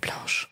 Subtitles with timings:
[0.00, 0.48] blanche.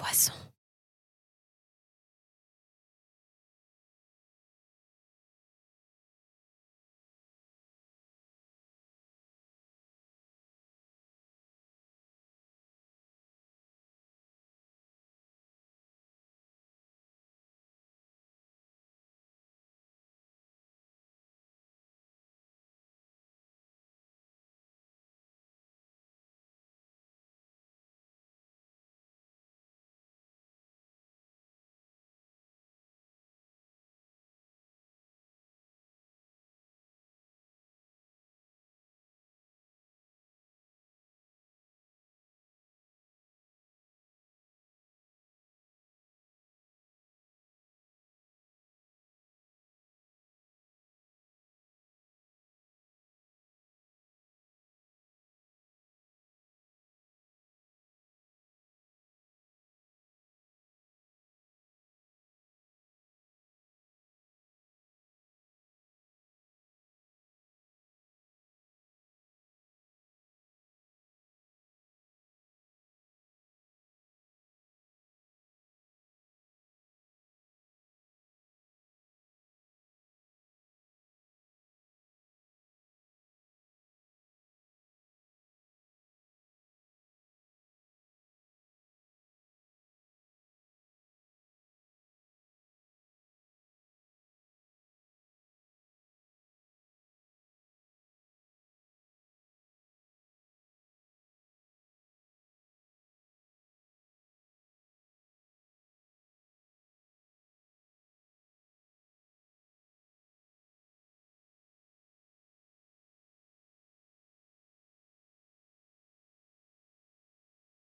[0.00, 0.49] Poisson.